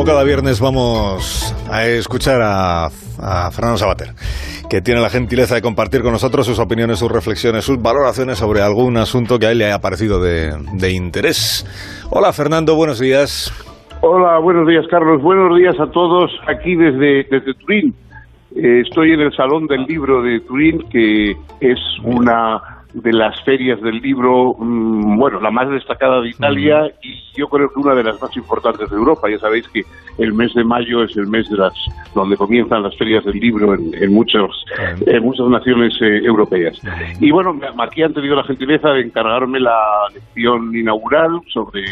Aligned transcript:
como 0.00 0.12
cada 0.12 0.24
viernes 0.24 0.62
vamos 0.62 1.54
a 1.70 1.84
escuchar 1.84 2.40
a, 2.42 2.88
Fernando 3.52 3.76
Sabater, 3.76 4.08
que 4.70 4.80
tiene 4.80 4.98
la 4.98 5.10
gentileza 5.10 5.56
de 5.56 5.60
compartir 5.60 6.00
con 6.00 6.12
nosotros 6.12 6.46
sus 6.46 6.58
opiniones, 6.58 6.98
sus 6.98 7.12
reflexiones, 7.12 7.66
sus 7.66 7.82
valoraciones 7.82 8.38
sobre 8.38 8.62
algún 8.62 8.96
asunto 8.96 9.38
que 9.38 9.44
a 9.44 9.50
él 9.50 9.58
le 9.58 9.66
haya 9.66 9.78
parecido 9.78 10.18
de, 10.18 10.90
interés. 10.90 11.66
Hola 12.10 12.32
Fernando, 12.32 12.76
buenos 12.76 12.98
días. 12.98 13.52
Hola, 14.00 14.38
buenos 14.38 14.66
días 14.66 14.86
Carlos, 14.90 15.20
buenos 15.20 15.54
días 15.58 15.78
a 15.78 15.90
todos 15.90 16.30
aquí 16.48 16.76
desde, 16.76 17.24
desde 17.24 17.52
Turín. 17.52 17.94
Eh, 18.56 18.80
estoy 18.86 19.12
en 19.12 19.20
el 19.20 19.36
Salón 19.36 19.66
del 19.66 19.84
Libro 19.84 20.22
de 20.22 20.40
Turín, 20.40 20.82
que 20.88 21.32
es 21.60 21.78
una 22.04 22.79
de 22.92 23.12
las 23.12 23.40
ferias 23.44 23.80
del 23.80 24.00
libro, 24.00 24.54
mm, 24.58 25.18
bueno, 25.18 25.40
la 25.40 25.50
más 25.50 25.68
destacada 25.70 26.20
de 26.20 26.30
Italia 26.30 26.90
y 27.02 27.20
yo 27.36 27.48
creo 27.48 27.72
que 27.72 27.80
una 27.80 27.94
de 27.94 28.04
las 28.04 28.20
más 28.20 28.36
importantes 28.36 28.90
de 28.90 28.96
Europa. 28.96 29.28
Ya 29.30 29.38
sabéis 29.38 29.68
que 29.68 29.82
el 30.18 30.32
mes 30.32 30.52
de 30.54 30.64
mayo 30.64 31.04
es 31.04 31.16
el 31.16 31.26
mes 31.26 31.48
de 31.48 31.56
las 31.56 31.72
donde 32.14 32.36
comienzan 32.36 32.82
las 32.82 32.96
ferias 32.96 33.24
del 33.24 33.38
libro 33.38 33.74
en, 33.74 33.94
en 33.94 34.12
muchos, 34.12 34.64
en 35.06 35.22
muchas 35.22 35.46
naciones 35.46 35.94
eh, 36.00 36.18
europeas. 36.24 36.80
Y 37.20 37.30
bueno, 37.30 37.58
aquí 37.78 38.02
han 38.02 38.12
tenido 38.12 38.36
la 38.36 38.44
gentileza 38.44 38.90
de 38.90 39.02
encargarme 39.02 39.60
la 39.60 39.78
lección 40.12 40.74
inaugural 40.74 41.40
sobre, 41.52 41.84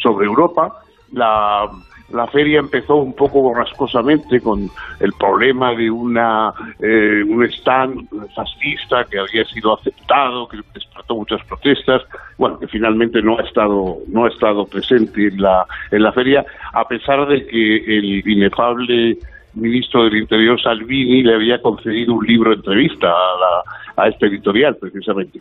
sobre 0.00 0.26
Europa. 0.26 0.72
La 1.12 1.68
la 2.12 2.26
feria 2.28 2.60
empezó 2.60 2.96
un 2.96 3.14
poco 3.14 3.40
borrascosamente 3.42 4.40
con 4.40 4.70
el 5.00 5.12
problema 5.14 5.74
de 5.74 5.90
una 5.90 6.52
eh, 6.80 7.22
un 7.26 7.44
stand 7.44 8.08
fascista 8.34 9.04
que 9.04 9.18
había 9.18 9.44
sido 9.44 9.74
aceptado, 9.74 10.46
que 10.48 10.58
despertó 10.72 11.16
muchas 11.16 11.44
protestas, 11.44 12.02
bueno, 12.38 12.58
que 12.58 12.68
finalmente 12.68 13.20
no 13.22 13.38
ha 13.38 13.42
estado 13.42 13.98
no 14.08 14.24
ha 14.24 14.28
estado 14.28 14.66
presente 14.66 15.28
en 15.28 15.40
la 15.40 15.66
en 15.90 16.02
la 16.02 16.12
feria 16.12 16.44
a 16.72 16.86
pesar 16.86 17.26
de 17.26 17.46
que 17.46 17.76
el 17.76 18.28
inefable 18.28 19.18
ministro 19.56 20.04
del 20.04 20.16
Interior 20.16 20.60
Salvini 20.60 21.22
le 21.22 21.34
había 21.34 21.60
concedido 21.60 22.14
un 22.14 22.26
libro 22.26 22.50
de 22.50 22.56
entrevista 22.56 23.08
a, 23.08 23.12
la, 23.40 24.04
a 24.04 24.08
este 24.08 24.26
editorial, 24.26 24.76
precisamente. 24.76 25.40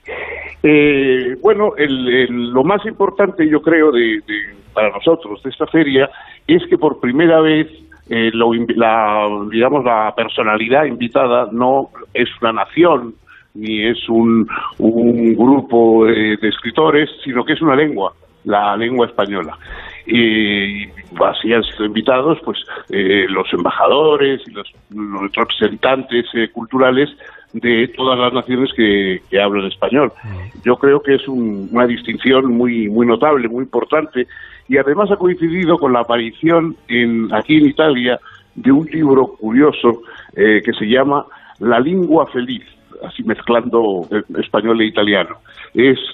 Eh, 0.63 1.35
bueno, 1.41 1.73
lo 1.77 2.63
más 2.63 2.85
importante, 2.85 3.47
yo 3.47 3.61
creo, 3.61 3.91
de, 3.91 4.21
para 4.73 4.89
nosotros 4.89 5.43
de 5.43 5.49
esta 5.49 5.67
feria 5.67 6.09
es 6.47 6.65
que 6.67 6.77
por 6.77 6.99
primera 6.99 7.41
vez 7.41 7.67
eh, 8.09 8.31
la, 8.33 9.27
digamos, 9.51 9.83
la 9.83 10.13
personalidad 10.15 10.85
invitada 10.85 11.49
no 11.51 11.89
es 12.13 12.29
una 12.41 12.53
nación 12.53 13.15
ni 13.53 13.85
es 13.85 14.09
un, 14.09 14.47
un 14.79 15.33
grupo 15.33 16.05
de 16.05 16.37
escritores, 16.41 17.09
sino 17.23 17.45
que 17.45 17.53
es 17.53 17.61
una 17.61 17.75
lengua, 17.75 18.11
la 18.43 18.75
lengua 18.75 19.07
española 19.07 19.57
y 20.05 20.87
así 21.23 21.53
han 21.53 21.63
sido 21.63 21.85
invitados 21.85 22.37
pues 22.43 22.59
eh, 22.89 23.25
los 23.29 23.51
embajadores 23.53 24.41
y 24.47 24.51
los, 24.51 24.71
representantes 25.33 26.25
eh, 26.33 26.49
culturales 26.49 27.09
de 27.53 27.87
todas 27.95 28.19
las 28.19 28.33
naciones 28.33 28.69
que, 28.75 29.21
hablan 29.41 29.65
español. 29.65 30.11
Yo 30.63 30.75
creo 30.75 31.01
que 31.01 31.15
es 31.15 31.27
una 31.27 31.87
distinción 31.87 32.51
muy 32.51 32.89
muy 32.89 33.07
notable, 33.07 33.47
muy 33.47 33.63
importante 33.63 34.27
y 34.67 34.77
además 34.77 35.11
ha 35.11 35.17
coincidido 35.17 35.77
con 35.77 35.93
la 35.93 36.01
aparición 36.01 36.75
en, 36.87 37.33
aquí 37.33 37.57
en 37.57 37.67
Italia 37.67 38.19
de 38.55 38.71
un 38.71 38.85
libro 38.85 39.27
curioso 39.39 40.01
eh, 40.35 40.61
que 40.63 40.73
se 40.73 40.85
llama 40.85 41.25
La 41.59 41.79
lengua 41.79 42.27
feliz 42.27 42.63
así 43.03 43.23
mezclando 43.23 44.07
español 44.39 44.81
e 44.81 44.85
italiano. 44.85 45.37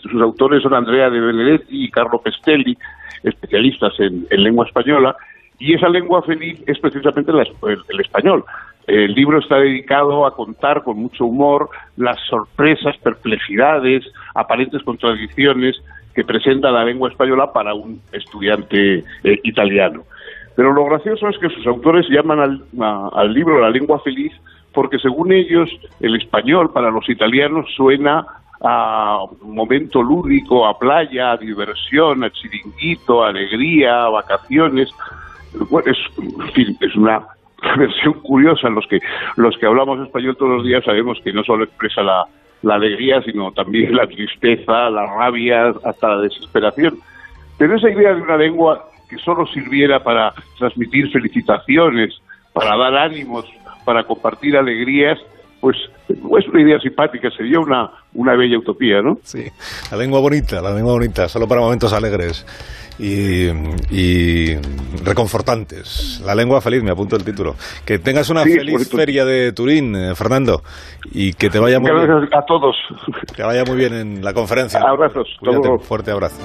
Sus 0.01 0.21
autores 0.21 0.63
son 0.63 0.73
Andrea 0.73 1.09
de 1.09 1.19
Benedetti 1.19 1.85
y 1.85 1.91
Carlo 1.91 2.21
Pestelli, 2.21 2.77
especialistas 3.23 3.93
en, 3.99 4.25
lengua 4.29 4.65
española, 4.65 5.15
y 5.59 5.73
esa 5.73 5.89
lengua 5.89 6.23
feliz 6.23 6.61
es 6.65 6.79
precisamente 6.79 7.31
el, 7.31 7.99
español. 7.99 8.43
El 8.87 9.13
libro 9.13 9.39
está 9.39 9.57
dedicado 9.57 10.25
a 10.25 10.35
contar 10.35 10.83
con 10.83 10.97
mucho 10.97 11.25
humor 11.25 11.69
las 11.97 12.19
sorpresas, 12.27 12.97
perplejidades, 12.97 14.03
aparentes 14.33 14.81
contradicciones 14.81 15.79
que 16.15 16.23
presenta 16.23 16.71
la 16.71 16.83
lengua 16.83 17.09
española 17.09 17.53
para 17.53 17.73
un 17.75 18.01
estudiante 18.11 19.03
eh, 19.23 19.39
italiano. 19.43 20.03
Pero 20.55 20.73
lo 20.73 20.85
gracioso 20.85 21.29
es 21.29 21.37
que 21.37 21.49
sus 21.49 21.65
autores 21.67 22.07
llaman 22.09 22.63
al 23.13 23.33
libro 23.33 23.61
La 23.61 23.69
lengua 23.69 23.99
feliz 23.99 24.33
porque 24.73 24.99
según 24.99 25.31
ellos 25.31 25.69
el 25.99 26.15
español 26.15 26.71
para 26.71 26.89
los 26.89 27.07
italianos 27.09 27.67
suena 27.75 28.25
a 28.63 29.25
momento 29.41 30.03
lúdico, 30.03 30.67
a 30.67 30.77
playa, 30.77 31.31
a 31.31 31.37
diversión, 31.37 32.23
a 32.23 32.29
chiringuito, 32.29 33.23
a 33.23 33.29
alegría, 33.29 34.03
a 34.03 34.09
vacaciones. 34.09 34.89
Bueno, 35.69 35.91
es, 35.91 36.95
una 36.95 37.25
versión 37.77 38.13
curiosa. 38.21 38.69
Los 38.69 38.85
que, 38.87 38.99
los 39.37 39.57
que 39.57 39.65
hablamos 39.65 39.99
español 40.05 40.37
todos 40.37 40.57
los 40.57 40.65
días 40.65 40.83
sabemos 40.85 41.19
que 41.23 41.33
no 41.33 41.43
solo 41.43 41.63
expresa 41.63 42.03
la 42.03 42.75
alegría, 42.75 43.21
sino 43.23 43.51
también 43.51 43.95
la 43.95 44.05
tristeza, 44.05 44.89
la 44.89 45.07
rabia, 45.07 45.73
hasta 45.83 46.09
la 46.09 46.21
desesperación. 46.21 46.99
Pero 47.57 47.75
esa 47.75 47.89
idea 47.89 48.13
de 48.13 48.21
una 48.21 48.37
lengua 48.37 48.87
que 49.09 49.17
solo 49.17 49.45
sirviera 49.47 50.03
para 50.03 50.33
transmitir 50.57 51.11
felicitaciones, 51.11 52.21
para 52.53 52.77
dar 52.77 52.95
ánimos, 52.95 53.45
para 53.85 54.03
compartir 54.03 54.57
alegrías, 54.57 55.17
pues 55.59 55.77
es 56.09 56.47
una 56.47 56.61
idea 56.61 56.79
simpática, 56.79 57.29
sería 57.29 57.59
una, 57.59 57.91
una 58.13 58.35
bella 58.35 58.57
utopía, 58.57 59.01
¿no? 59.01 59.17
Sí, 59.23 59.45
la 59.91 59.97
lengua 59.97 60.19
bonita, 60.19 60.61
la 60.61 60.73
lengua 60.73 60.93
bonita, 60.93 61.29
solo 61.29 61.47
para 61.47 61.61
momentos 61.61 61.93
alegres 61.93 62.45
y, 62.99 63.47
y 63.91 64.55
reconfortantes. 65.03 66.21
La 66.25 66.35
lengua 66.35 66.61
feliz, 66.61 66.83
me 66.83 66.91
apunto 66.91 67.15
el 67.15 67.23
título. 67.23 67.55
Que 67.85 67.99
tengas 67.99 68.29
una 68.29 68.43
feliz 68.43 68.89
feria 68.89 69.25
de 69.25 69.53
Turín, 69.53 69.95
eh, 69.95 70.15
Fernando, 70.15 70.61
y 71.11 71.33
que 71.33 71.49
te 71.49 71.59
vaya 71.59 71.79
muy 71.79 71.91
bien. 71.91 72.29
a 72.33 72.45
todos. 72.45 72.75
Que 73.35 73.43
vaya 73.43 73.63
muy 73.65 73.77
bien 73.77 73.93
en 73.93 74.23
la 74.23 74.33
conferencia. 74.33 74.81
Abrazos. 74.81 75.27
fuerte 75.83 76.11
abrazo. 76.11 76.41